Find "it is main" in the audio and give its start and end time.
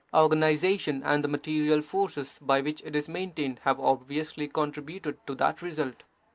2.81-3.33